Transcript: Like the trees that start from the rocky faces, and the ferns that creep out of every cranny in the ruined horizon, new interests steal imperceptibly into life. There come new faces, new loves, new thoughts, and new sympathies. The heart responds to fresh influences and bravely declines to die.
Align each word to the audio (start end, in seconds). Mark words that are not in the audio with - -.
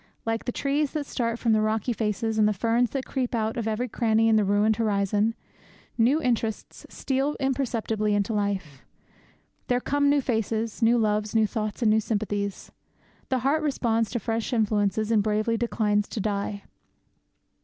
Like 0.25 0.45
the 0.45 0.51
trees 0.51 0.93
that 0.93 1.05
start 1.05 1.37
from 1.37 1.53
the 1.53 1.61
rocky 1.61 1.93
faces, 1.93 2.39
and 2.39 2.47
the 2.47 2.53
ferns 2.53 2.89
that 2.89 3.05
creep 3.05 3.35
out 3.35 3.55
of 3.55 3.67
every 3.67 3.87
cranny 3.87 4.27
in 4.27 4.35
the 4.35 4.43
ruined 4.43 4.77
horizon, 4.77 5.35
new 5.95 6.19
interests 6.19 6.87
steal 6.89 7.35
imperceptibly 7.39 8.15
into 8.15 8.33
life. 8.33 8.83
There 9.67 9.79
come 9.79 10.09
new 10.09 10.19
faces, 10.19 10.81
new 10.81 10.97
loves, 10.97 11.35
new 11.35 11.45
thoughts, 11.45 11.83
and 11.83 11.91
new 11.91 11.99
sympathies. 11.99 12.71
The 13.29 13.39
heart 13.45 13.61
responds 13.61 14.09
to 14.09 14.19
fresh 14.19 14.51
influences 14.53 15.11
and 15.11 15.21
bravely 15.21 15.55
declines 15.55 16.07
to 16.07 16.19
die. 16.19 16.63